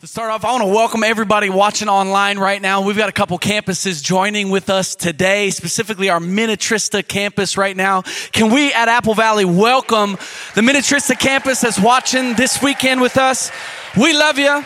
[0.00, 2.82] To start off, I want to welcome everybody watching online right now.
[2.82, 8.02] We've got a couple campuses joining with us today, specifically our Minnetrista campus right now.
[8.32, 10.18] Can we at Apple Valley welcome
[10.54, 13.50] the Minnetrista campus that's watching this weekend with us?
[13.96, 14.62] We love you.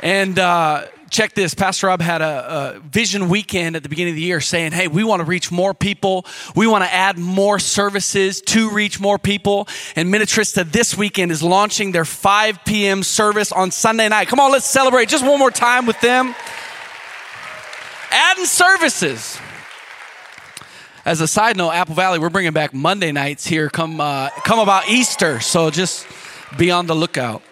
[0.00, 1.54] And uh, check this.
[1.54, 4.88] Pastor rob had a, a, vision weekend at the beginning of the year saying hey
[4.88, 6.26] we want to reach more people.
[6.54, 9.68] We want to add more services to reach more people.
[9.96, 14.28] And minnetrista this weekend is launching their 5 p.m service on sunday night.
[14.28, 16.34] Come on let's celebrate just one more time with them.
[18.10, 19.38] Adding services.
[21.04, 24.58] As a side note apple valley we're bringing back monday nights here come uh, come
[24.58, 25.40] about easter.
[25.40, 26.06] So just
[26.56, 27.42] be on the lookout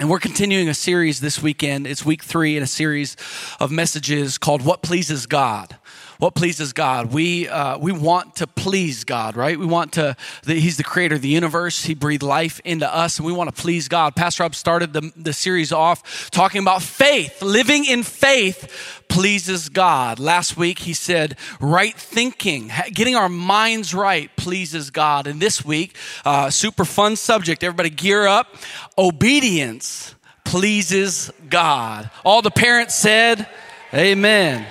[0.00, 1.86] and we're continuing a series this weekend.
[1.86, 3.16] It's week three in a series
[3.60, 5.76] of messages called What Pleases God.
[6.18, 7.12] What pleases God?
[7.12, 9.58] We, uh, we want to please God, right?
[9.58, 11.84] We want to, the, He's the creator of the universe.
[11.84, 14.14] He breathed life into us, and we want to please God.
[14.14, 17.42] Pastor Rob started the, the series off talking about faith.
[17.42, 20.18] Living in faith pleases God.
[20.18, 25.26] Last week, he said, right thinking, getting our minds right pleases God.
[25.26, 27.62] And this week, uh, super fun subject.
[27.62, 28.54] Everybody gear up.
[28.96, 32.10] Obedience pleases God.
[32.24, 33.48] All the parents said,
[33.92, 34.66] Amen.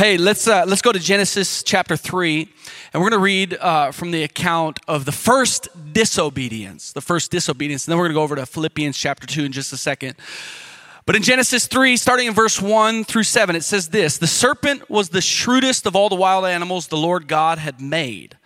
[0.00, 2.48] Hey, let's uh, let's go to Genesis chapter three,
[2.94, 7.30] and we're going to read uh, from the account of the first disobedience, the first
[7.30, 9.76] disobedience, and then we're going to go over to Philippians chapter two in just a
[9.76, 10.14] second.
[11.04, 14.88] But in Genesis 3, starting in verse 1 through 7, it says this The serpent
[14.88, 18.38] was the shrewdest of all the wild animals the Lord God had made.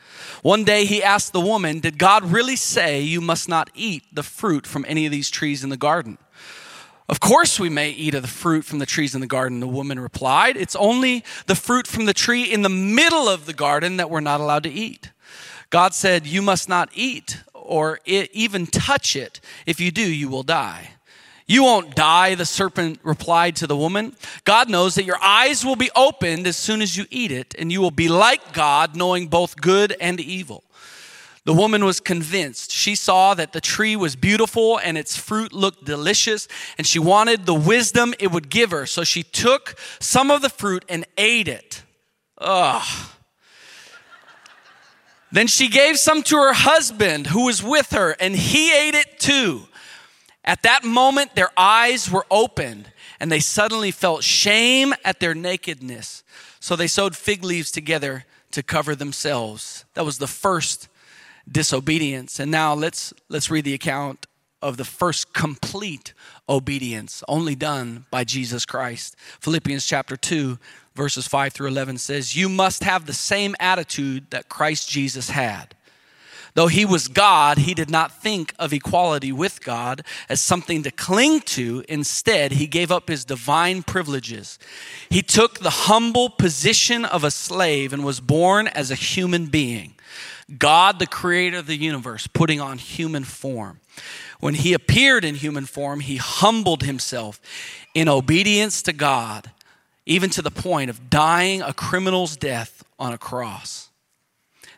[0.42, 4.24] One day he asked the woman, Did God really say you must not eat the
[4.24, 6.18] fruit from any of these trees in the garden?
[7.08, 9.66] Of course, we may eat of the fruit from the trees in the garden, the
[9.66, 10.56] woman replied.
[10.56, 14.20] It's only the fruit from the tree in the middle of the garden that we're
[14.20, 15.10] not allowed to eat.
[15.68, 19.40] God said, You must not eat or even touch it.
[19.66, 20.90] If you do, you will die.
[21.46, 24.16] You won't die, the serpent replied to the woman.
[24.44, 27.70] God knows that your eyes will be opened as soon as you eat it, and
[27.70, 30.63] you will be like God, knowing both good and evil.
[31.44, 32.72] The woman was convinced.
[32.72, 37.44] She saw that the tree was beautiful and its fruit looked delicious, and she wanted
[37.44, 38.86] the wisdom it would give her.
[38.86, 41.82] So she took some of the fruit and ate it.
[42.38, 43.10] Ugh.
[45.30, 49.18] Then she gave some to her husband who was with her, and he ate it
[49.18, 49.62] too.
[50.44, 52.90] At that moment, their eyes were opened,
[53.20, 56.22] and they suddenly felt shame at their nakedness.
[56.60, 59.84] So they sewed fig leaves together to cover themselves.
[59.94, 60.88] That was the first
[61.50, 62.38] disobedience.
[62.40, 64.26] And now let's let's read the account
[64.62, 66.14] of the first complete
[66.48, 69.16] obedience only done by Jesus Christ.
[69.40, 70.58] Philippians chapter 2
[70.94, 75.74] verses 5 through 11 says, "You must have the same attitude that Christ Jesus had."
[76.54, 80.92] Though he was God, he did not think of equality with God as something to
[80.92, 81.84] cling to.
[81.88, 84.58] Instead, he gave up his divine privileges.
[85.10, 89.93] He took the humble position of a slave and was born as a human being.
[90.58, 93.80] God, the creator of the universe, putting on human form.
[94.40, 97.40] When he appeared in human form, he humbled himself
[97.94, 99.50] in obedience to God,
[100.04, 103.88] even to the point of dying a criminal's death on a cross.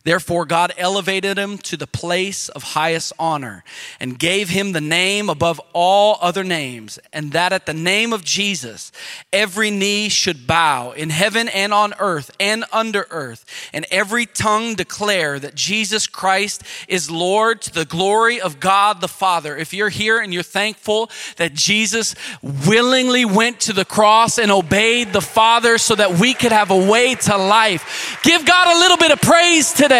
[0.07, 3.65] Therefore, God elevated him to the place of highest honor
[3.99, 8.23] and gave him the name above all other names, and that at the name of
[8.23, 8.93] Jesus,
[9.33, 14.77] every knee should bow in heaven and on earth and under earth, and every tongue
[14.77, 19.57] declare that Jesus Christ is Lord to the glory of God the Father.
[19.57, 25.13] If you're here and you're thankful that Jesus willingly went to the cross and obeyed
[25.13, 28.99] the Father so that we could have a way to life, give God a little
[28.99, 29.96] bit of praise today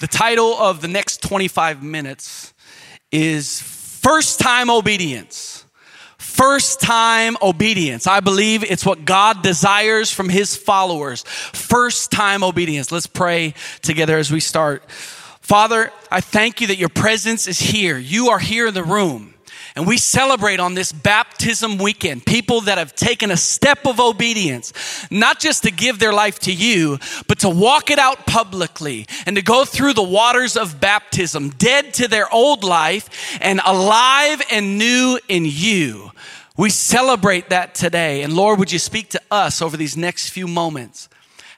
[0.00, 2.54] The title of the next 25 minutes
[3.10, 5.64] is First Time Obedience.
[6.18, 8.06] First time obedience.
[8.06, 11.22] I believe it's what God desires from his followers.
[11.22, 12.90] First time obedience.
[12.90, 14.88] Let's pray together as we start.
[15.40, 17.98] Father, I thank you that your presence is here.
[17.98, 19.33] You are here in the room.
[19.76, 24.72] And we celebrate on this baptism weekend people that have taken a step of obedience,
[25.10, 29.34] not just to give their life to you, but to walk it out publicly and
[29.34, 34.78] to go through the waters of baptism, dead to their old life and alive and
[34.78, 36.12] new in you.
[36.56, 38.22] We celebrate that today.
[38.22, 41.08] And Lord, would you speak to us over these next few moments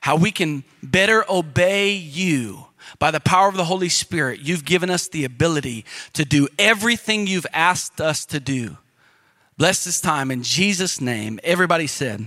[0.01, 2.66] how we can better obey you
[2.99, 5.85] by the power of the Holy Spirit, you've given us the ability
[6.15, 8.77] to do everything you've asked us to do.
[9.59, 11.41] Bless this time in Jesus' name.
[11.43, 12.27] Everybody said,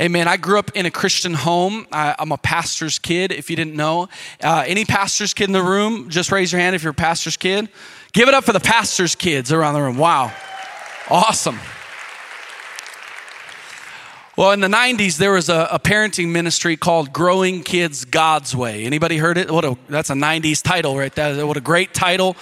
[0.00, 0.26] Amen.
[0.26, 1.86] I grew up in a Christian home.
[1.92, 4.08] I, am a pastor's kid, if you didn't know.
[4.42, 7.36] Uh, any pastor's kid in the room, just raise your hand if you're a pastor's
[7.36, 7.68] kid.
[8.12, 9.98] Give it up for the pastor's kids around the room.
[9.98, 10.32] Wow.
[11.08, 11.58] Awesome.
[14.34, 18.86] Well, in the 90s, there was a, a, parenting ministry called Growing Kids God's Way.
[18.86, 19.50] Anybody heard it?
[19.50, 21.46] What a, that's a 90s title right there.
[21.46, 22.34] What a great title.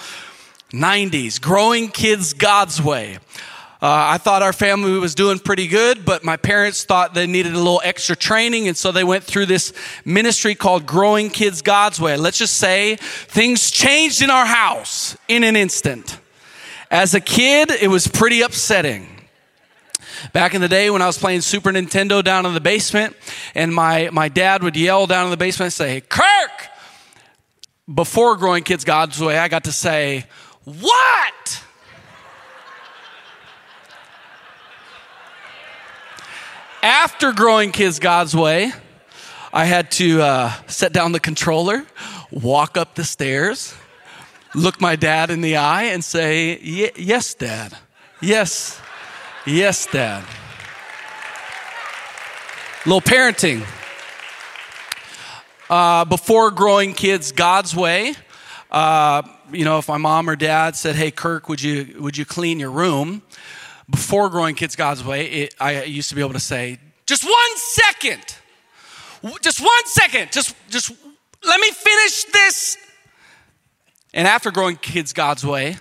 [0.71, 3.17] 90s, Growing Kids God's Way.
[3.81, 7.51] Uh, I thought our family was doing pretty good, but my parents thought they needed
[7.51, 9.73] a little extra training, and so they went through this
[10.05, 12.15] ministry called Growing Kids God's Way.
[12.15, 16.19] Let's just say things changed in our house in an instant.
[16.89, 19.10] As a kid, it was pretty upsetting.
[20.33, 23.15] Back in the day when I was playing Super Nintendo down in the basement,
[23.55, 26.69] and my, my dad would yell down in the basement and say, Kirk!
[27.93, 30.25] Before Growing Kids God's Way, I got to say,
[30.63, 31.63] What?
[36.83, 38.71] After growing kids God's way,
[39.53, 41.85] I had to uh, set down the controller,
[42.31, 43.75] walk up the stairs,
[44.55, 47.77] look my dad in the eye, and say, Yes, dad.
[48.19, 48.81] Yes.
[49.45, 50.23] Yes, dad.
[52.85, 53.65] Little parenting.
[55.69, 58.13] Uh, before growing kids God's way,
[58.71, 62.25] uh, you know, if my mom or dad said, "Hey, Kirk, would you would you
[62.25, 63.21] clean your room?"
[63.91, 67.57] before growing kids God's way, it, I used to be able to say, just one
[67.57, 68.23] second,
[69.41, 70.91] just one second, just, just
[71.43, 72.77] let me finish this.
[74.13, 75.75] And after growing kids God's way,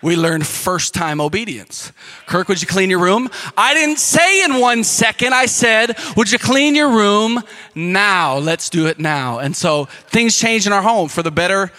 [0.00, 1.92] we learned first time obedience.
[2.26, 3.28] Kirk, would you clean your room?
[3.56, 5.34] I didn't say in one second.
[5.34, 7.42] I said, would you clean your room
[7.74, 8.38] now?
[8.38, 9.38] Let's do it now.
[9.38, 11.72] And so things changed in our home for the better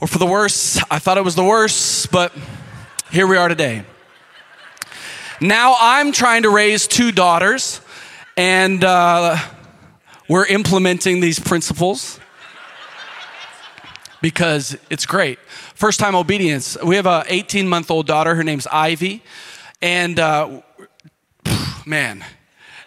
[0.00, 0.80] or for the worse.
[0.90, 2.32] I thought it was the worst, but
[3.10, 3.84] here we are today.
[5.40, 7.80] Now I'm trying to raise two daughters,
[8.36, 9.36] and uh,
[10.28, 12.18] we're implementing these principles
[14.20, 15.38] because it's great.
[15.78, 16.76] First time obedience.
[16.82, 18.34] We have a 18 month old daughter.
[18.34, 19.22] Her name's Ivy,
[19.80, 20.60] and uh,
[21.86, 22.24] man,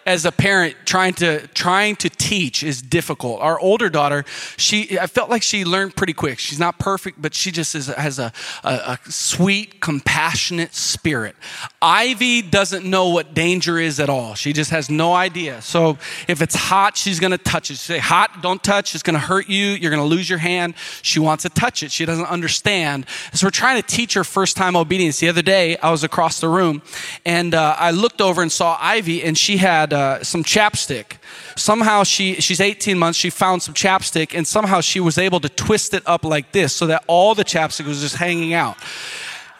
[0.06, 3.40] as a parent trying to trying to teach is difficult.
[3.40, 4.24] Our older daughter,
[4.56, 6.38] she I felt like she learned pretty quick.
[6.38, 8.32] She's not perfect, but she just is, has a,
[8.64, 11.36] a, a sweet, compassionate spirit.
[11.80, 14.34] Ivy doesn't know what danger is at all.
[14.34, 15.62] She just has no idea.
[15.62, 17.74] So if it's hot, she's gonna touch it.
[17.74, 18.94] She say, "Hot, don't touch.
[18.94, 19.66] It's gonna hurt you.
[19.66, 21.92] You're gonna lose your hand." She wants to touch it.
[21.92, 23.06] She doesn't understand.
[23.32, 25.20] So we're trying to teach her first time obedience.
[25.20, 26.82] The other day, I was across the room,
[27.24, 31.18] and uh, I looked over and saw Ivy, and she had uh, some chapstick.
[31.56, 35.48] Somehow she, she's 18 months, she found some chapstick, and somehow she was able to
[35.48, 38.76] twist it up like this so that all the chapstick was just hanging out.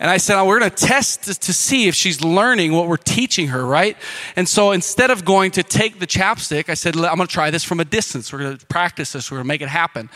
[0.03, 2.97] And I said, oh, we're going to test to see if she's learning what we're
[2.97, 3.97] teaching her, right?
[4.35, 7.53] And so instead of going to take the chapstick, I said, I'm going to try
[7.53, 8.33] this from a distance.
[8.33, 9.31] We're going to practice this.
[9.31, 10.11] We're going to make it happen.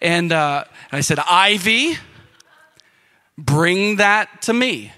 [0.00, 1.96] And, uh, and I said, Ivy,
[3.36, 4.92] bring that to me.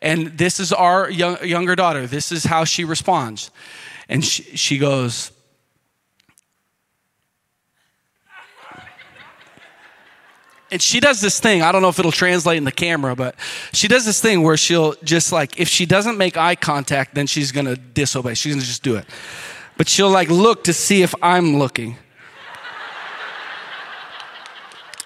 [0.00, 2.06] And this is our young, younger daughter.
[2.06, 3.50] This is how she responds.
[4.08, 5.32] And she, she goes,
[10.70, 13.36] and she does this thing i don't know if it'll translate in the camera but
[13.72, 17.28] she does this thing where she'll just like if she doesn't make eye contact then
[17.28, 19.06] she's gonna disobey she's gonna just do it.
[19.76, 21.96] But she'll like look to see if i'm looking.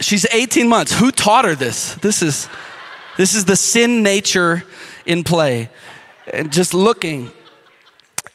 [0.01, 0.93] She's 18 months.
[0.93, 1.95] Who taught her this?
[1.97, 2.49] This is
[3.17, 4.63] this is the sin nature
[5.07, 5.71] in play.
[6.33, 7.33] And just looking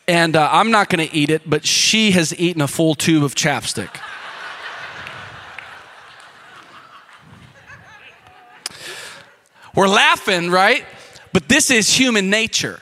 [0.08, 3.24] and uh, I'm not going to eat it, but she has eaten a full tube
[3.24, 4.00] of chapstick.
[9.76, 10.86] We're laughing, right?
[11.32, 12.80] But this is human nature.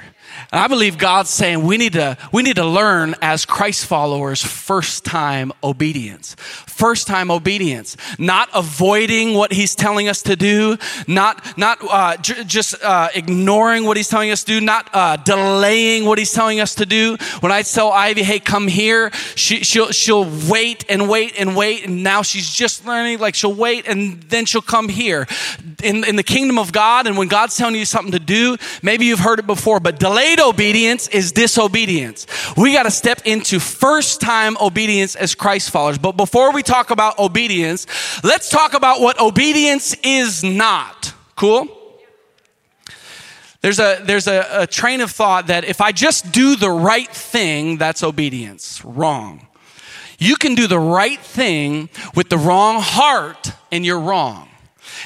[0.52, 4.44] And I believe God's saying we need to, we need to learn as Christ followers
[4.44, 6.36] first time obedience.
[6.68, 7.96] First time obedience.
[8.20, 10.78] Not avoiding what he's telling us to do,
[11.08, 15.16] not, not uh, j- just uh, ignoring what he's telling us to do, not uh,
[15.16, 17.16] delaying what he's telling us to do.
[17.40, 21.86] When I tell Ivy, hey, come here, she, she'll, she'll wait and wait and wait.
[21.86, 25.28] And now she's just learning, like she'll wait and then she'll come here.
[25.82, 29.06] In, in the kingdom of God, and when God's telling you something to do, maybe
[29.06, 32.28] you've heard it before, but delayed obedience is disobedience.
[32.58, 35.98] We got to step into first time obedience as Christ followers.
[35.98, 37.88] But before we talk about obedience,
[38.24, 41.14] let's talk about what obedience is not.
[41.36, 41.68] Cool?
[43.62, 47.10] There's a, there's a, a train of thought that if I just do the right
[47.10, 48.84] thing, that's obedience.
[48.84, 49.48] Wrong.
[50.18, 54.51] You can do the right thing with the wrong heart and you're wrong.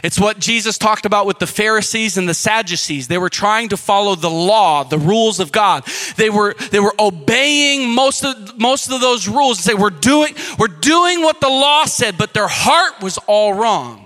[0.04, 3.08] It's what Jesus talked about with the Pharisees and the Sadducees.
[3.08, 5.86] They were trying to follow the law, the rules of God.
[6.18, 9.64] They were, they were obeying most of, most of those rules.
[9.64, 14.06] They were doing, were doing what the law said, but their heart was all wrong.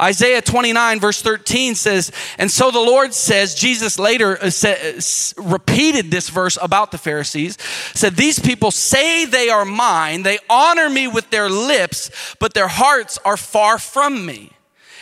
[0.00, 5.00] Isaiah 29 verse 13 says, and so the Lord says, Jesus later uh, uh,
[5.36, 7.58] repeated this verse about the Pharisees,
[7.94, 12.68] said, these people say they are mine, they honor me with their lips, but their
[12.68, 14.52] hearts are far from me.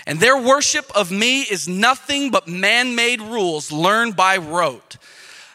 [0.09, 4.97] And their worship of me is nothing but man made rules learned by rote.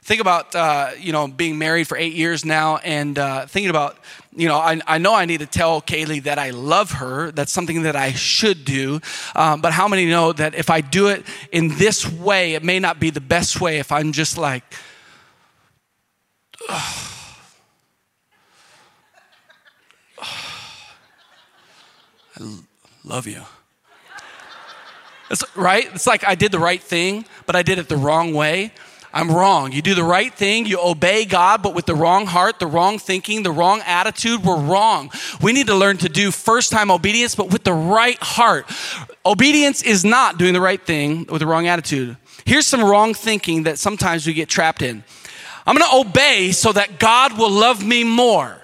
[0.03, 3.97] Think about, uh, you know, being married for eight years now and uh, thinking about,
[4.35, 7.31] you know, I, I, know I need to tell Kaylee that I love her.
[7.31, 9.01] That's something that I should do.
[9.33, 12.77] Um, but how many know that if I do it in this way, it may
[12.77, 14.63] not be the best way if I'm just like,
[22.35, 22.59] I
[23.03, 23.41] love you.
[25.33, 25.89] It's, right?
[25.93, 28.71] It's like I did the right thing, but I did it the wrong way.
[29.11, 29.71] I'm wrong.
[29.71, 32.97] You do the right thing, you obey God, but with the wrong heart, the wrong
[32.99, 35.11] thinking, the wrong attitude, we're wrong.
[35.41, 38.65] We need to learn to do first time obedience, but with the right heart.
[39.25, 42.15] Obedience is not doing the right thing with the wrong attitude.
[42.45, 45.03] Here's some wrong thinking that sometimes we get trapped in.
[45.65, 48.61] I'm going to obey so that God will love me more.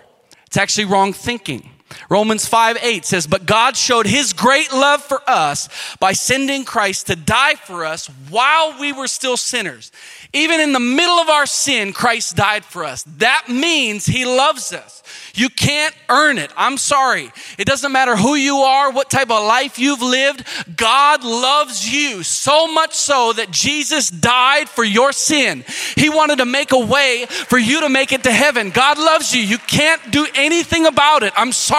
[0.47, 1.69] It's actually wrong thinking.
[2.09, 5.69] Romans 5 8 says, But God showed his great love for us
[5.99, 9.91] by sending Christ to die for us while we were still sinners.
[10.33, 13.03] Even in the middle of our sin, Christ died for us.
[13.17, 15.01] That means he loves us.
[15.33, 16.51] You can't earn it.
[16.55, 17.31] I'm sorry.
[17.57, 20.45] It doesn't matter who you are, what type of life you've lived.
[20.75, 25.63] God loves you so much so that Jesus died for your sin.
[25.95, 28.69] He wanted to make a way for you to make it to heaven.
[28.69, 29.41] God loves you.
[29.41, 31.33] You can't do anything about it.
[31.35, 31.78] I'm sorry.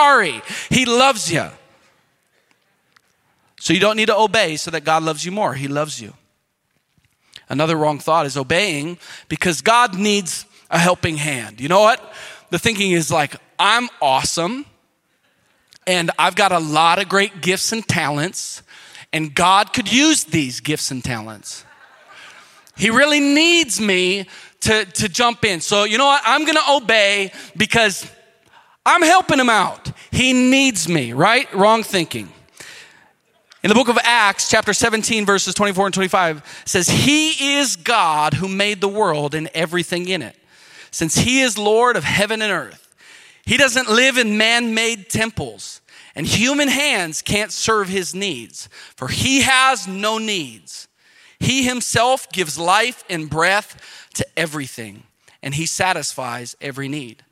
[0.68, 1.48] He loves you.
[3.60, 5.54] So you don't need to obey so that God loves you more.
[5.54, 6.14] He loves you.
[7.48, 11.60] Another wrong thought is obeying because God needs a helping hand.
[11.60, 12.00] You know what?
[12.50, 14.66] The thinking is like, I'm awesome
[15.86, 18.62] and I've got a lot of great gifts and talents,
[19.12, 21.64] and God could use these gifts and talents.
[22.76, 24.26] He really needs me
[24.60, 25.60] to, to jump in.
[25.60, 26.22] So, you know what?
[26.24, 28.08] I'm gonna obey because
[28.84, 29.92] I'm helping him out.
[30.10, 31.52] He needs me, right?
[31.54, 32.30] Wrong thinking.
[33.62, 38.34] In the book of Acts, chapter 17, verses 24 and 25, says, He is God
[38.34, 40.34] who made the world and everything in it.
[40.90, 42.94] Since He is Lord of heaven and earth,
[43.44, 45.82] He doesn't live in man made temples,
[46.14, 50.88] and human hands can't serve His needs, for He has no needs.
[51.38, 55.02] He Himself gives life and breath to everything,
[55.42, 57.24] and He satisfies every need.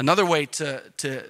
[0.00, 1.24] Another way to, to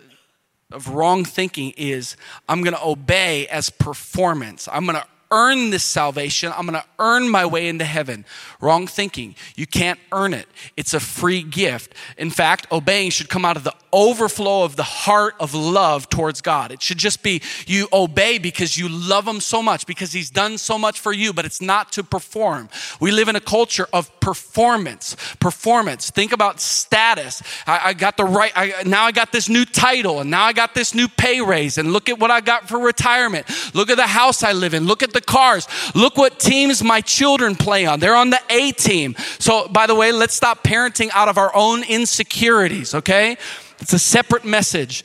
[0.70, 2.16] of wrong thinking is
[2.48, 4.68] I'm going to obey as performance.
[4.70, 6.52] I'm going to earn this salvation.
[6.56, 8.25] I'm going to earn my way into heaven.
[8.60, 9.37] Wrong thinking.
[9.54, 10.49] You can't earn it.
[10.76, 11.94] It's a free gift.
[12.18, 16.40] In fact, obeying should come out of the overflow of the heart of love towards
[16.40, 16.72] God.
[16.72, 20.58] It should just be you obey because you love Him so much, because He's done
[20.58, 22.68] so much for you, but it's not to perform.
[23.00, 25.16] We live in a culture of performance.
[25.38, 26.10] Performance.
[26.10, 27.42] Think about status.
[27.66, 30.52] I, I got the right, I, now I got this new title, and now I
[30.52, 33.46] got this new pay raise, and look at what I got for retirement.
[33.75, 34.87] Look at the house I live in.
[34.87, 35.66] Look at the cars.
[35.94, 38.00] Look what teams my children play on.
[38.00, 39.14] They're on the A team.
[39.38, 43.36] So, by the way, let's stop parenting out of our own insecurities, okay?
[43.80, 45.04] It's a separate message.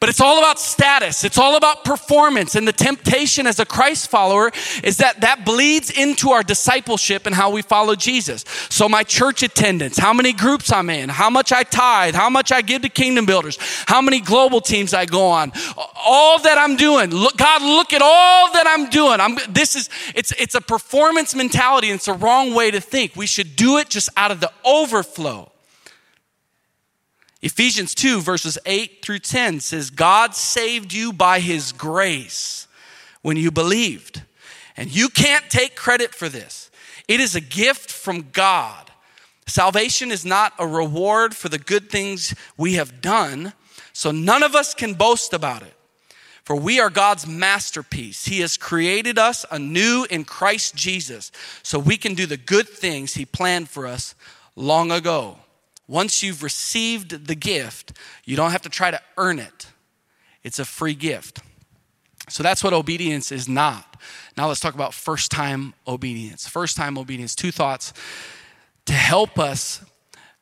[0.00, 1.24] But it's all about status.
[1.24, 2.54] It's all about performance.
[2.54, 4.52] And the temptation as a Christ follower
[4.84, 8.44] is that that bleeds into our discipleship and how we follow Jesus.
[8.70, 12.52] So my church attendance, how many groups I'm in, how much I tithe, how much
[12.52, 15.50] I give to kingdom builders, how many global teams I go on,
[15.96, 17.10] all that I'm doing.
[17.10, 19.18] Look, God, look at all that I'm doing.
[19.20, 23.16] I'm, this is, it's, it's a performance mentality and it's a wrong way to think.
[23.16, 25.50] We should do it just out of the overflow.
[27.40, 32.66] Ephesians 2, verses 8 through 10 says, God saved you by his grace
[33.22, 34.22] when you believed.
[34.76, 36.70] And you can't take credit for this,
[37.06, 38.90] it is a gift from God.
[39.46, 43.54] Salvation is not a reward for the good things we have done,
[43.94, 45.74] so none of us can boast about it.
[46.44, 48.26] For we are God's masterpiece.
[48.26, 53.14] He has created us anew in Christ Jesus so we can do the good things
[53.14, 54.14] He planned for us
[54.54, 55.38] long ago.
[55.88, 57.92] Once you've received the gift,
[58.24, 59.66] you don't have to try to earn it.
[60.44, 61.40] It's a free gift.
[62.28, 63.96] So that's what obedience is not.
[64.36, 66.46] Now let's talk about first time obedience.
[66.46, 67.34] First time obedience.
[67.34, 67.94] Two thoughts
[68.84, 69.82] to help us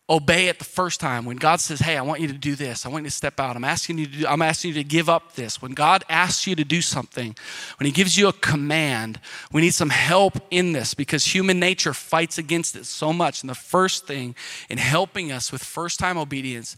[0.09, 1.25] obey it the first time.
[1.25, 2.87] When god says hey i want you to do this.
[2.87, 3.57] I want you to step out.
[3.57, 5.61] I'm asking you to do i'm asking you to give up this.
[5.61, 7.35] When god asks you to do something
[7.79, 9.21] when he gives you a command
[9.53, 13.43] we need some help in this because human nature fights against it so much.
[13.43, 14.35] And the first thing
[14.69, 16.77] in helping us with first time obedience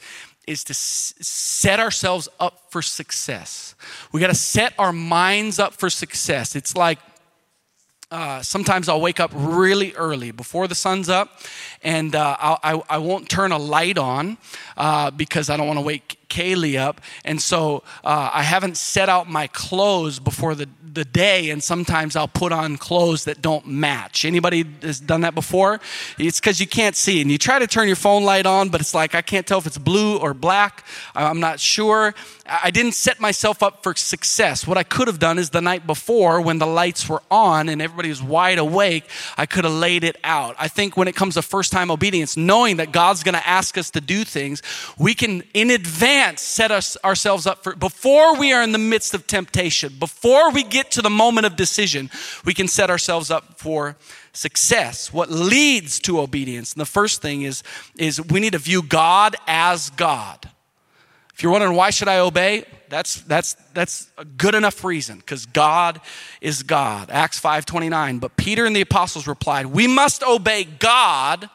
[0.49, 3.75] is to set ourselves up for success.
[4.12, 6.56] We got to set our minds up for success.
[6.56, 6.99] It's like
[8.11, 11.41] uh, sometimes I'll wake up really early before the sun's up,
[11.83, 14.38] and uh, I, I won't turn a light on
[14.77, 17.00] uh, because I don't want to wake Kaylee up.
[17.25, 22.16] And so uh, I haven't set out my clothes before the, the day, and sometimes
[22.16, 24.25] I'll put on clothes that don't match.
[24.25, 25.80] Anybody has done that before?
[26.18, 27.20] It's because you can't see.
[27.20, 29.58] And you try to turn your phone light on, but it's like I can't tell
[29.58, 30.85] if it's blue or black.
[31.14, 32.14] I'm not sure.
[32.47, 34.66] I didn't set myself up for success.
[34.66, 37.82] What I could have done is the night before, when the lights were on and
[37.82, 39.04] everybody was wide awake,
[39.37, 40.56] I could have laid it out.
[40.58, 43.76] I think when it comes to first time obedience, knowing that God's going to ask
[43.76, 44.62] us to do things,
[44.99, 45.70] we can in
[46.19, 50.51] advance set us, ourselves up for, before we are in the midst of temptation, before
[50.51, 52.11] we get to the moment of decision,
[52.45, 53.97] we can set ourselves up for
[54.33, 55.13] success.
[55.13, 56.73] What leads to obedience?
[56.73, 57.63] And the first thing is,
[57.97, 60.49] is we need to view God as God.
[61.35, 65.47] If you're wondering why should I obey, that's that's that's a good enough reason because
[65.47, 66.01] God
[66.41, 67.11] is God.
[67.11, 68.19] Acts 5:29.
[68.19, 71.49] But Peter and the apostles replied, "We must obey God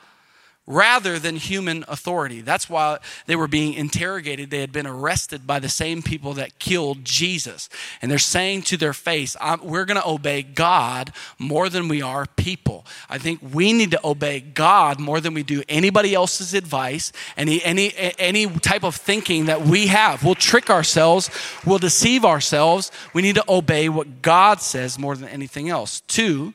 [0.66, 2.40] rather than human authority.
[2.42, 4.50] That's why they were being interrogated.
[4.50, 7.68] They had been arrested by the same people that killed Jesus.
[8.02, 12.26] And they're saying to their face, We're going to obey God more than we are
[12.38, 12.86] people.
[13.10, 17.64] I think we need to obey God more than we do anybody else's advice, any,
[17.64, 20.24] any, any type of thinking that we have.
[20.24, 21.30] We'll trick ourselves,
[21.66, 22.92] we'll deceive ourselves.
[23.14, 26.02] We need to obey what God says more than anything else.
[26.02, 26.54] Two,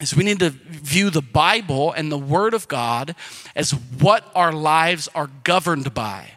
[0.00, 3.16] is we need to view the Bible and the Word of God
[3.56, 6.32] as what our lives are governed by.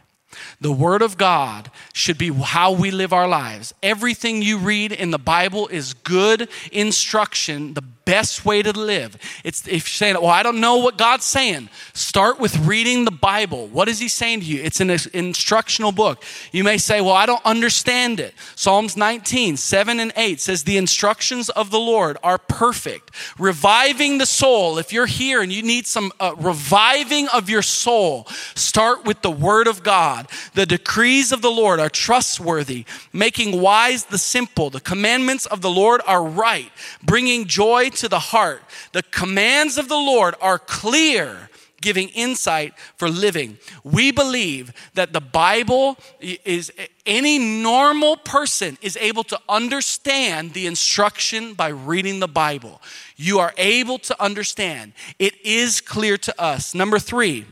[0.59, 3.73] The Word of God should be how we live our lives.
[3.83, 9.17] Everything you read in the Bible is good instruction, the best way to live.
[9.43, 13.11] It's if you're saying, Well, I don't know what God's saying, start with reading the
[13.11, 13.67] Bible.
[13.67, 14.61] What is He saying to you?
[14.61, 16.23] It's an instructional book.
[16.51, 18.33] You may say, Well, I don't understand it.
[18.55, 24.25] Psalms 19, 7 and 8 says, The instructions of the Lord are perfect, reviving the
[24.25, 24.77] soul.
[24.77, 29.31] If you're here and you need some uh, reviving of your soul, start with the
[29.31, 30.27] Word of God.
[30.53, 34.69] The decrees of the Lord are trustworthy, making wise the simple.
[34.69, 36.71] The commandments of the Lord are right,
[37.03, 38.63] bringing joy to the heart.
[38.91, 41.49] The commands of the Lord are clear,
[41.81, 43.57] giving insight for living.
[43.83, 46.71] We believe that the Bible is
[47.05, 52.81] any normal person is able to understand the instruction by reading the Bible.
[53.15, 54.93] You are able to understand.
[55.17, 56.75] It is clear to us.
[56.75, 57.45] Number 3,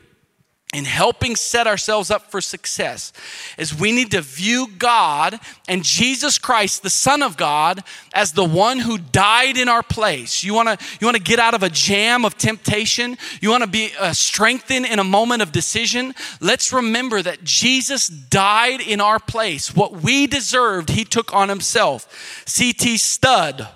[0.71, 3.12] in helping set ourselves up for success
[3.58, 8.45] is we need to view God and Jesus Christ the son of God as the
[8.45, 10.43] one who died in our place.
[10.43, 13.63] You want to you want to get out of a jam of temptation, you want
[13.63, 16.13] to be uh, strengthened in a moment of decision.
[16.39, 19.75] Let's remember that Jesus died in our place.
[19.75, 22.45] What we deserved, he took on himself.
[22.45, 23.67] CT Studd.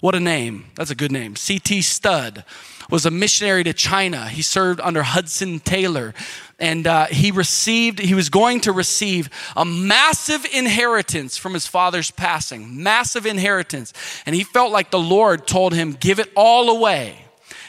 [0.00, 0.66] What a name.
[0.74, 1.34] That's a good name.
[1.34, 2.44] CT Studd
[2.92, 4.28] was a missionary to China.
[4.28, 6.12] He served under Hudson Taylor.
[6.58, 12.10] And uh, he received, he was going to receive a massive inheritance from his father's
[12.10, 13.94] passing, massive inheritance.
[14.26, 17.16] And he felt like the Lord told him, give it all away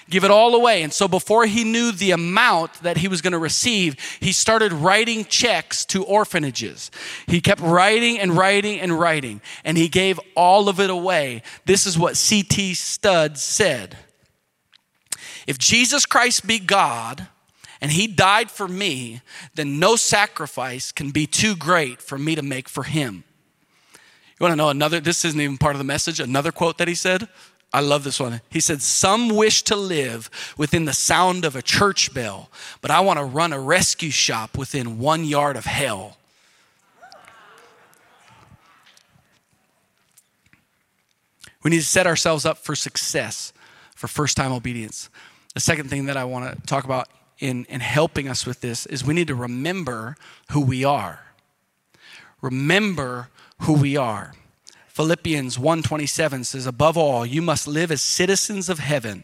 [0.10, 0.84] give it all away.
[0.84, 4.72] And so before he knew the amount that he was going to receive, he started
[4.72, 6.92] writing checks to orphanages.
[7.26, 11.42] He kept writing and writing and writing, and he gave all of it away.
[11.66, 12.76] This is what C.T.
[12.76, 13.98] Studd said.
[15.48, 17.28] If Jesus Christ be God
[17.82, 19.22] and he died for me,
[19.56, 23.24] then no sacrifice can be too great for me to make for him.
[24.40, 25.00] You want to know another?
[25.00, 26.20] This isn't even part of the message.
[26.20, 27.28] Another quote that he said.
[27.74, 28.42] I love this one.
[28.50, 32.52] He said, Some wish to live within the sound of a church bell,
[32.82, 36.18] but I want to run a rescue shop within one yard of hell.
[41.64, 43.54] We need to set ourselves up for success,
[43.96, 45.10] for first time obedience.
[45.54, 48.86] The second thing that I want to talk about in, in helping us with this
[48.86, 50.16] is we need to remember
[50.52, 51.20] who we are.
[52.42, 54.34] Remember who we are.
[54.88, 59.24] Philippians 1:27 says above all you must live as citizens of heaven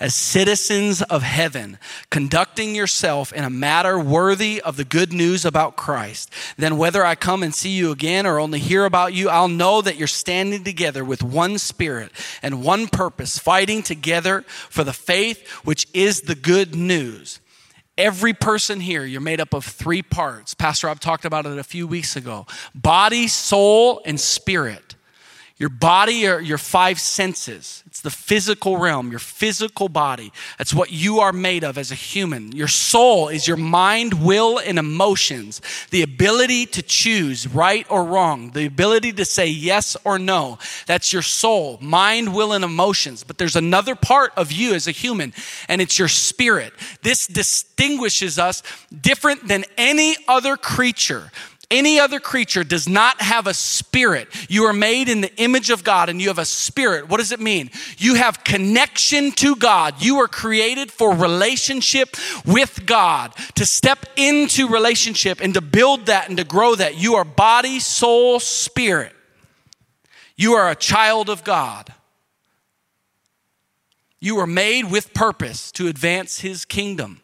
[0.00, 1.78] as citizens of heaven,
[2.10, 7.14] conducting yourself in a matter worthy of the good news about Christ, then whether I
[7.14, 10.64] come and see you again or only hear about you, I'll know that you're standing
[10.64, 16.34] together with one spirit and one purpose, fighting together for the faith which is the
[16.34, 17.40] good news.
[17.98, 20.54] Every person here, you're made up of three parts.
[20.54, 24.87] Pastor Rob talked about it a few weeks ago body, soul, and spirit.
[25.58, 27.82] Your body are your five senses.
[27.88, 30.32] It's the physical realm, your physical body.
[30.56, 32.52] That's what you are made of as a human.
[32.52, 35.60] Your soul is your mind, will, and emotions.
[35.90, 40.58] The ability to choose right or wrong, the ability to say yes or no.
[40.86, 43.24] That's your soul, mind, will, and emotions.
[43.24, 45.34] But there's another part of you as a human,
[45.66, 46.72] and it's your spirit.
[47.02, 48.62] This distinguishes us
[49.00, 51.32] different than any other creature.
[51.70, 54.28] Any other creature does not have a spirit.
[54.48, 57.10] You are made in the image of God and you have a spirit.
[57.10, 57.70] What does it mean?
[57.98, 60.02] You have connection to God.
[60.02, 66.28] You are created for relationship with God, to step into relationship and to build that
[66.28, 66.96] and to grow that.
[66.96, 69.12] You are body, soul, spirit.
[70.36, 71.92] You are a child of God.
[74.20, 77.20] You are made with purpose to advance His kingdom.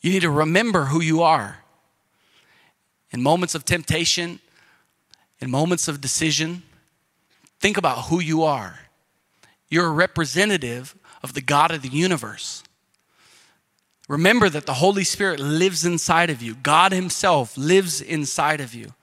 [0.00, 1.64] You need to remember who you are
[3.10, 4.40] in moments of temptation,
[5.40, 6.62] in moments of decision,
[7.60, 8.80] think about who you are.
[9.68, 12.62] You're a representative of the God of the universe.
[14.08, 18.94] Remember that the Holy Spirit lives inside of you, God Himself lives inside of you.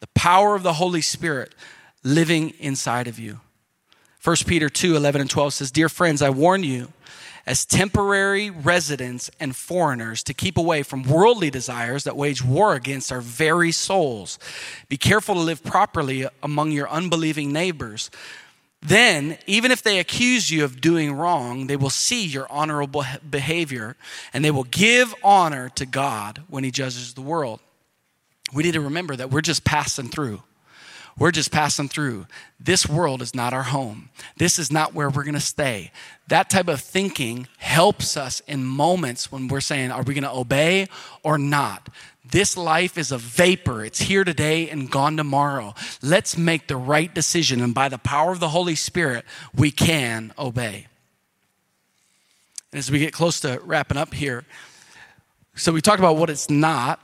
[0.00, 1.54] The power of the Holy Spirit
[2.02, 3.40] living inside of you.
[4.24, 6.92] 1 Peter 2 11 and 12 says, Dear friends, I warn you
[7.48, 13.10] as temporary residents and foreigners to keep away from worldly desires that wage war against
[13.10, 14.38] our very souls.
[14.90, 18.10] Be careful to live properly among your unbelieving neighbors.
[18.82, 23.96] Then, even if they accuse you of doing wrong, they will see your honorable behavior
[24.34, 27.60] and they will give honor to God when He judges the world.
[28.52, 30.42] We need to remember that we're just passing through.
[31.18, 32.26] We're just passing through.
[32.60, 34.10] This world is not our home.
[34.36, 35.90] This is not where we're going to stay.
[36.28, 40.32] That type of thinking helps us in moments when we're saying, are we going to
[40.32, 40.86] obey
[41.24, 41.88] or not?
[42.30, 43.84] This life is a vapor.
[43.84, 45.74] It's here today and gone tomorrow.
[46.02, 47.62] Let's make the right decision.
[47.62, 50.86] And by the power of the Holy Spirit, we can obey.
[52.70, 54.44] And as we get close to wrapping up here,
[55.56, 57.00] so we talked about what it's not.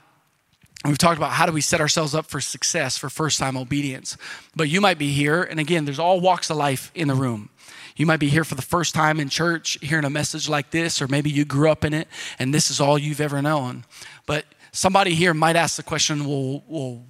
[0.85, 4.17] We've talked about how do we set ourselves up for success for first time obedience.
[4.55, 7.49] But you might be here, and again, there's all walks of life in the room.
[7.95, 11.01] You might be here for the first time in church, hearing a message like this,
[11.01, 12.07] or maybe you grew up in it
[12.39, 13.85] and this is all you've ever known.
[14.25, 17.05] But somebody here might ask the question, well, well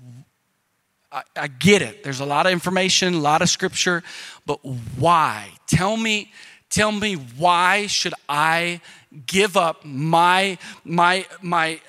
[1.11, 2.03] I, I get it.
[2.03, 4.03] There's a lot of information, a lot of scripture,
[4.45, 4.63] but
[4.97, 5.49] why?
[5.65, 6.31] Tell me,
[6.69, 8.79] tell me why should I
[9.25, 11.80] give up my my my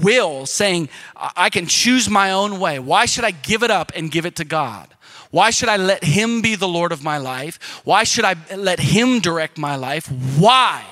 [0.00, 0.88] will saying
[1.36, 2.78] i can choose my own way.
[2.78, 4.88] Why should i give it up and give it to god?
[5.30, 7.80] Why should i let him be the lord of my life?
[7.84, 10.10] Why should i let him direct my life?
[10.38, 10.84] Why?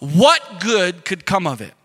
[0.00, 1.75] What good could come of it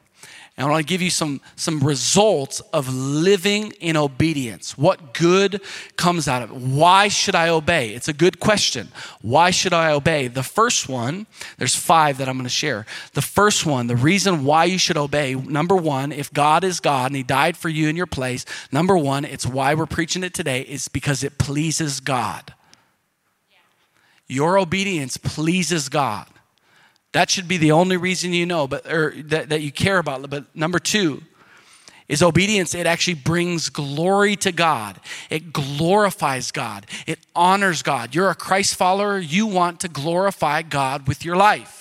[0.61, 4.77] and I want to give you some, some results of living in obedience.
[4.77, 5.59] What good
[5.95, 6.55] comes out of it?
[6.55, 7.95] Why should I obey?
[7.95, 8.89] It's a good question.
[9.23, 10.27] Why should I obey?
[10.27, 11.25] The first one,
[11.57, 12.85] there's five that I'm going to share.
[13.13, 17.07] The first one, the reason why you should obey, number one, if God is God
[17.07, 20.35] and He died for you in your place, number one, it's why we're preaching it
[20.35, 22.53] today, is because it pleases God.
[24.27, 26.27] Your obedience pleases God.
[27.13, 30.29] That should be the only reason you know, but or that, that you care about.
[30.29, 31.23] But number two
[32.07, 32.75] is obedience.
[32.75, 34.99] It actually brings glory to God.
[35.29, 36.85] It glorifies God.
[37.07, 38.13] It honors God.
[38.13, 39.17] You're a Christ follower.
[39.17, 41.80] You want to glorify God with your life.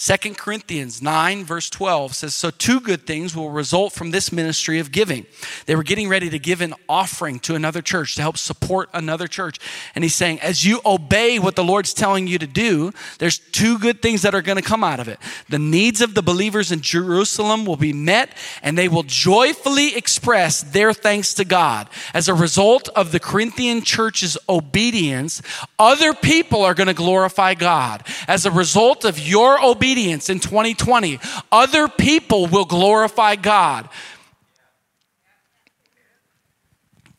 [0.00, 4.78] Second Corinthians 9, verse 12 says, So two good things will result from this ministry
[4.78, 5.26] of giving.
[5.66, 9.26] They were getting ready to give an offering to another church to help support another
[9.26, 9.58] church.
[9.96, 13.76] And he's saying, As you obey what the Lord's telling you to do, there's two
[13.80, 15.18] good things that are going to come out of it.
[15.48, 18.30] The needs of the believers in Jerusalem will be met,
[18.62, 21.88] and they will joyfully express their thanks to God.
[22.14, 25.42] As a result of the Corinthian church's obedience,
[25.76, 28.06] other people are going to glorify God.
[28.28, 31.18] As a result of your obedience, obedience in 2020,
[31.50, 33.88] other people will glorify God.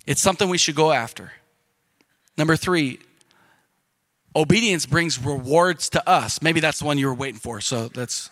[0.05, 1.31] It's something we should go after.
[2.37, 2.99] Number three,
[4.35, 6.43] obedience brings rewards to us.
[6.43, 7.59] Maybe that's the one you were waiting for.
[7.59, 8.29] So that's,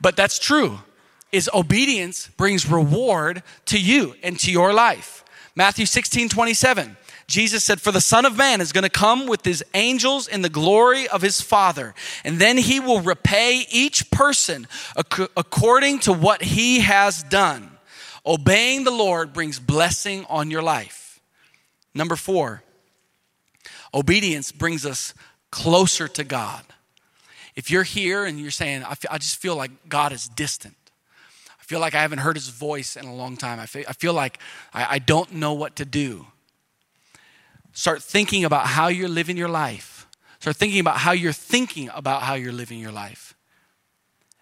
[0.00, 0.80] but that's true.
[1.30, 5.24] Is obedience brings reward to you and to your life.
[5.54, 6.96] Matthew 16, 27.
[7.26, 10.42] Jesus said, For the Son of Man is going to come with his angels in
[10.42, 16.42] the glory of his Father, and then he will repay each person according to what
[16.42, 17.70] he has done.
[18.24, 21.20] Obeying the Lord brings blessing on your life.
[21.94, 22.62] Number four,
[23.94, 25.14] obedience brings us
[25.50, 26.64] closer to God.
[27.56, 30.76] If you're here and you're saying, I, just feel like God is distant,
[31.58, 33.94] I feel like I haven't heard his voice in a long time, I feel, I
[33.94, 34.38] feel like
[34.74, 36.26] I, I don't know what to do.
[37.76, 40.06] Start thinking about how you're living your life.
[40.40, 43.34] Start thinking about how you're thinking about how you're living your life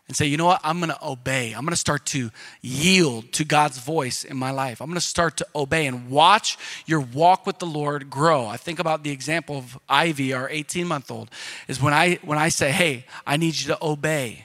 [0.07, 0.61] and say, you know what?
[0.63, 1.53] I'm going to obey.
[1.53, 2.31] I'm going to start to
[2.63, 4.81] yield to God's voice in my life.
[4.81, 8.47] I'm going to start to obey and watch your walk with the Lord grow.
[8.47, 11.29] I think about the example of Ivy, our 18 month old,
[11.67, 14.45] is when I, when I say, hey, I need you to obey.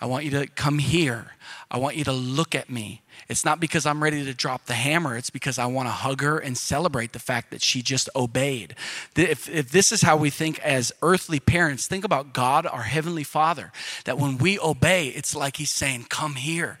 [0.00, 1.30] I want you to come here.
[1.70, 3.02] I want you to look at me.
[3.28, 5.16] It's not because I'm ready to drop the hammer.
[5.16, 8.74] It's because I want to hug her and celebrate the fact that she just obeyed.
[9.16, 13.24] If, if this is how we think as earthly parents, think about God, our Heavenly
[13.24, 13.72] Father,
[14.04, 16.78] that when we obey, it's like He's saying, Come here.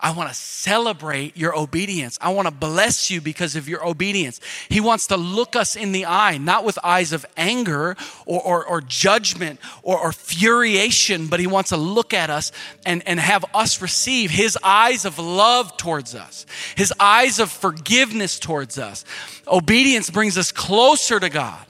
[0.00, 2.18] I want to celebrate your obedience.
[2.20, 4.40] I want to bless you because of your obedience.
[4.68, 8.64] He wants to look us in the eye, not with eyes of anger or, or,
[8.64, 12.52] or judgment or, or furiation, but He wants to look at us
[12.86, 18.38] and, and have us receive His eyes of love towards us, His eyes of forgiveness
[18.38, 19.04] towards us.
[19.48, 21.66] Obedience brings us closer to God.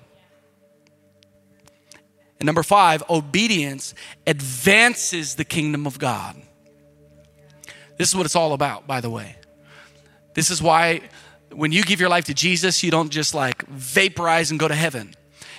[2.41, 3.95] And number five, obedience
[4.27, 6.37] advances the kingdom of God.
[7.99, 9.37] This is what it's all about, by the way.
[10.35, 11.03] This is why
[11.51, 14.75] when you give your life to Jesus, you don't just like vaporize and go to
[14.75, 15.15] heaven.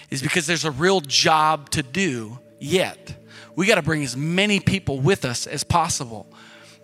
[0.09, 3.15] Is because there's a real job to do yet.
[3.55, 6.27] We got to bring as many people with us as possible.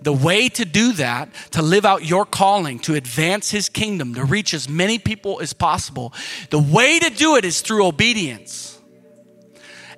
[0.02, 4.26] The way to do that, to live out your calling, to advance his kingdom, to
[4.26, 6.14] reach as many people as possible,
[6.50, 8.75] the way to do it is through obedience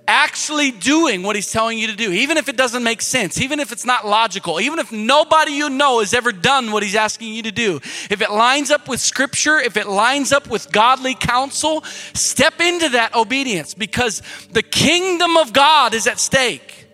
[0.08, 3.60] actually doing what he's telling you to do, even if it doesn't make sense, even
[3.60, 7.34] if it's not logical, even if nobody you know has ever done what he's asking
[7.34, 7.76] you to do,
[8.10, 12.90] if it lines up with scripture, if it lines up with godly counsel, step into
[12.90, 16.88] that obedience because the kingdom of God is at stake.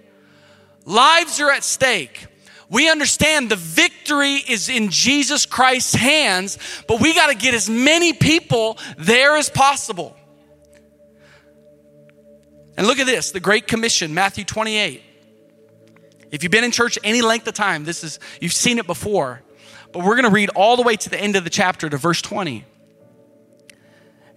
[0.85, 2.27] Lives are at stake.
[2.69, 7.69] We understand the victory is in Jesus Christ's hands, but we got to get as
[7.69, 10.17] many people there as possible.
[12.77, 15.01] And look at this the Great Commission, Matthew 28.
[16.31, 19.41] If you've been in church any length of time, this is you've seen it before.
[19.91, 21.97] But we're going to read all the way to the end of the chapter to
[21.97, 22.65] verse 20.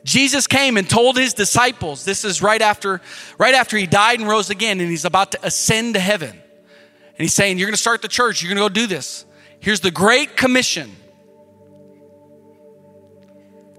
[0.05, 3.01] Jesus came and told his disciples, this is right after
[3.38, 6.31] right after he died and rose again and he's about to ascend to heaven.
[6.31, 9.25] And he's saying, you're going to start the church, you're going to go do this.
[9.59, 10.94] Here's the great commission.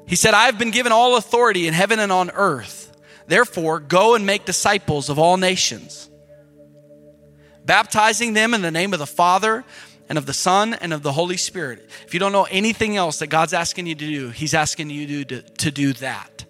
[0.08, 2.87] He said, I've been given all authority in heaven and on earth.
[3.28, 6.10] Therefore, go and make disciples of all nations,
[7.66, 9.66] baptizing them in the name of the Father
[10.10, 11.90] and of the Son and of the Holy Spirit.
[12.06, 15.26] If you don't know anything else that God's asking you to do, He's asking you
[15.26, 16.46] to, to do that.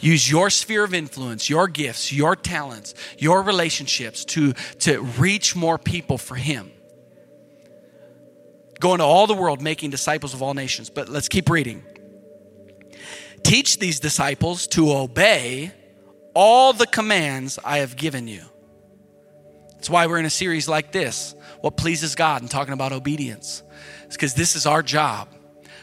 [0.00, 5.78] Use your sphere of influence, your gifts, your talents, your relationships to, to reach more
[5.78, 6.70] people for Him.
[8.80, 10.90] Go into all the world making disciples of all nations.
[10.90, 11.84] But let's keep reading.
[13.44, 15.72] Teach these disciples to obey
[16.34, 18.42] all the commands I have given you.
[19.74, 23.62] That's why we're in a series like this, What Pleases God, and talking about obedience.
[24.04, 25.28] It's because this is our job.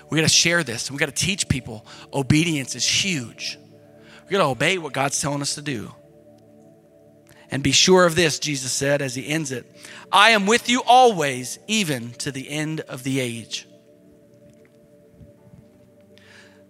[0.09, 3.59] We got to share this and we got to teach people obedience is huge.
[4.25, 5.93] We got to obey what God's telling us to do.
[7.51, 9.65] And be sure of this, Jesus said as he ends it
[10.11, 13.67] I am with you always, even to the end of the age.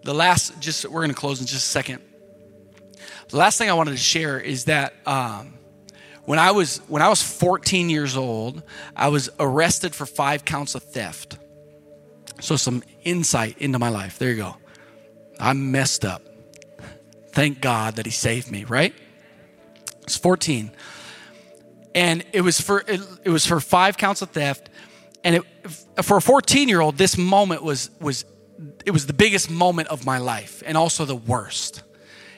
[0.03, 2.01] The last, just we're going to close in just a second.
[3.29, 5.53] The last thing I wanted to share is that um,
[6.25, 8.63] when I was when I was 14 years old,
[8.95, 11.37] I was arrested for five counts of theft.
[12.41, 14.17] So some insight into my life.
[14.17, 14.57] There you go.
[15.39, 16.23] I'm messed up.
[17.31, 18.63] Thank God that He saved me.
[18.63, 18.93] Right?
[18.93, 20.71] I was 14,
[21.93, 24.71] and it was for it, it was for five counts of theft,
[25.23, 25.43] and it,
[26.03, 28.25] for a 14 year old, this moment was was
[28.87, 31.83] it was the biggest moment of my life, and also the worst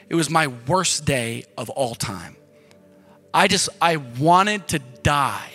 [0.08, 2.36] it was my worst day of all time.
[3.34, 5.50] I just, I wanted to die.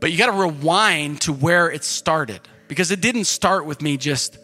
[0.00, 3.96] But you got to rewind to where it started because it didn't start with me
[3.96, 4.38] just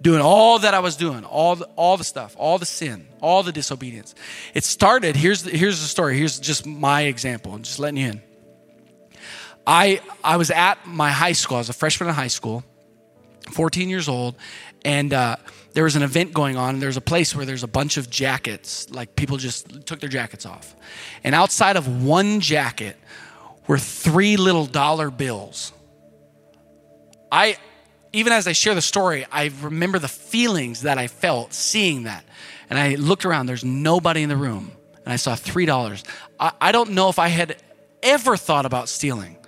[0.00, 3.42] doing all that I was doing, all the, all the stuff, all the sin, all
[3.42, 4.14] the disobedience.
[4.54, 6.16] It started, here's the, here's the story.
[6.16, 7.52] Here's just my example.
[7.52, 8.22] I'm just letting you in.
[9.66, 11.56] I, I was at my high school.
[11.56, 12.64] I was a freshman in high school,
[13.58, 14.36] 14 years old,
[14.84, 15.34] and uh,
[15.72, 18.08] there was an event going on and there's a place where there's a bunch of
[18.08, 20.74] jackets like people just took their jackets off
[21.24, 22.96] and outside of one jacket
[23.66, 25.72] were three little dollar bills
[27.30, 27.56] i
[28.12, 32.24] even as i share the story i remember the feelings that i felt seeing that
[32.70, 34.72] and i looked around there's nobody in the room
[35.08, 36.04] and I saw $3.
[36.38, 37.56] I, I don't know if I had
[38.02, 39.38] ever thought about stealing.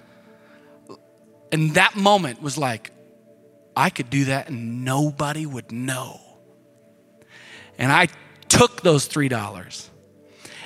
[1.52, 2.92] And that moment was like,
[3.76, 6.20] I could do that and nobody would know.
[7.78, 8.09] And I
[8.48, 9.88] took those $3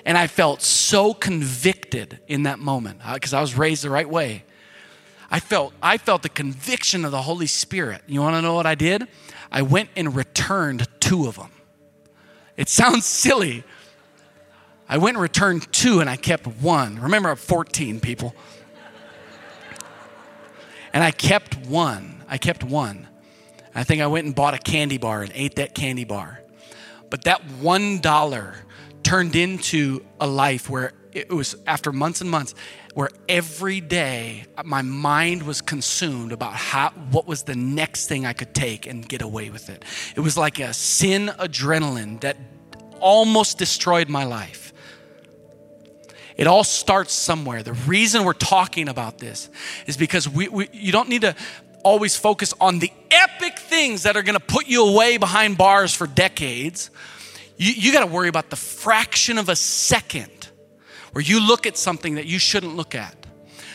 [0.04, 4.08] and I felt so convicted in that moment because uh, I was raised the right
[4.08, 4.44] way.
[5.30, 8.02] I felt, I felt the conviction of the Holy Spirit.
[8.06, 9.08] You want to know what I did?
[9.50, 11.50] I went and returned two of them.
[12.56, 13.64] It sounds silly.
[14.88, 17.00] I went and returned two and I kept one.
[17.00, 18.34] Remember, I'm 14 people.
[20.94, 22.24] And I kept one.
[22.28, 23.08] I kept one.
[23.74, 26.40] I think I went and bought a candy bar and ate that candy bar.
[27.10, 28.54] But that one dollar
[29.02, 32.54] turned into a life where it was after months and months
[32.94, 38.32] where every day my mind was consumed about how what was the next thing I
[38.32, 39.84] could take and get away with it.
[40.14, 42.36] It was like a sin adrenaline that
[43.00, 44.63] almost destroyed my life.
[46.36, 47.62] It all starts somewhere.
[47.62, 49.48] The reason we're talking about this
[49.86, 51.36] is because we, we you don't need to
[51.84, 55.94] always focus on the epic things that are going to put you away behind bars
[55.94, 56.90] for decades.
[57.56, 60.48] You, you got to worry about the fraction of a second
[61.12, 63.14] where you look at something that you shouldn't look at.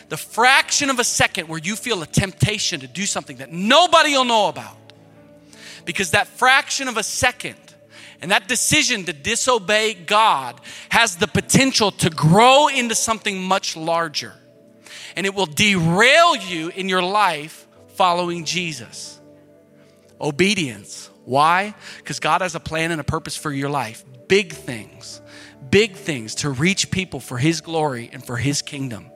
[0.10, 4.12] The fraction of a second where you feel a temptation to do something that nobody
[4.12, 4.76] will know about.
[5.86, 7.69] Because that fraction of a second
[8.22, 14.34] and that decision to disobey God has the potential to grow into something much larger.
[15.16, 19.20] And it will derail you in your life following Jesus.
[20.20, 21.10] Obedience.
[21.26, 21.74] Why?
[21.98, 24.04] Because God has a plan and a purpose for your life.
[24.28, 25.22] Big things
[25.70, 29.12] big things to reach people for His glory and for His kingdom.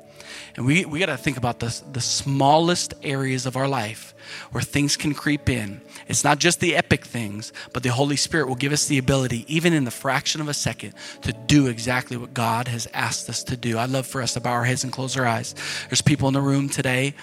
[0.56, 4.13] And we, we got to think about the, the smallest areas of our life
[4.52, 5.82] where things can creep in.
[6.08, 9.46] It's not just the epic things, but the Holy Spirit will give us the ability,
[9.48, 13.43] even in the fraction of a second, to do exactly what God has asked us
[13.46, 13.78] to do.
[13.78, 15.56] I'd love for us to bow our heads and close our eyes.
[15.89, 17.15] There's people in the room today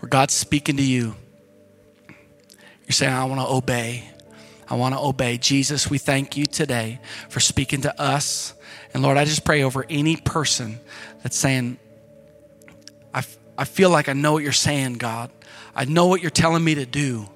[0.00, 1.14] where God's speaking to you.
[2.86, 4.08] You're saying, I want to obey.
[4.68, 5.38] I want to obey.
[5.38, 8.54] Jesus, we thank you today for speaking to us.
[8.94, 10.80] And Lord, I just pray over any person
[11.22, 11.78] that's saying,
[13.14, 13.24] I,
[13.56, 15.30] I feel like I know what you're saying, God.
[15.74, 17.28] I know what you're telling me to do.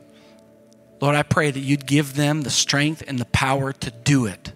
[1.00, 4.52] Lord, I pray that you'd give them the strength and the power to do it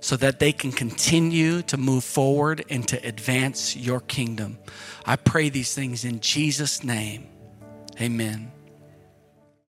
[0.00, 4.58] so that they can continue to move forward and to advance your kingdom.
[5.04, 7.28] I pray these things in Jesus' name.
[8.00, 8.50] Amen.